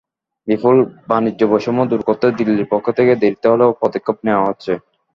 বিপুল 0.47 0.75
বাণিজ্যবৈষম্য 1.09 1.79
দূর 1.91 2.01
করতে 2.07 2.25
দিল্লির 2.39 2.71
পক্ষ 2.71 2.85
থেকে 2.97 3.13
দেরিতে 3.21 3.47
হলেও 3.49 3.77
পদক্ষেপ 3.81 4.17
নেওয়া 4.25 4.47
হচ্ছে। 4.47 4.71